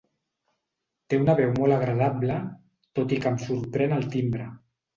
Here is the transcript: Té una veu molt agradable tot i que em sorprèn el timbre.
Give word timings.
Té 1.13 1.19
una 1.23 1.35
veu 1.41 1.51
molt 1.59 1.75
agradable 1.75 2.39
tot 3.01 3.17
i 3.19 3.23
que 3.25 3.33
em 3.35 3.39
sorprèn 3.47 3.97
el 4.03 4.13
timbre. 4.19 4.53